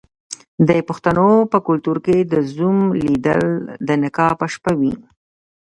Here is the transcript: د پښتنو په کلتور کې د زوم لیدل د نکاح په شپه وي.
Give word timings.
د 0.69 0.69
پښتنو 0.87 1.29
په 1.51 1.57
کلتور 1.67 1.97
کې 2.05 2.17
د 2.31 2.33
زوم 2.53 2.77
لیدل 3.05 3.43
د 3.87 3.89
نکاح 4.03 4.31
په 4.39 4.45
شپه 4.53 4.71
وي. 4.79 4.93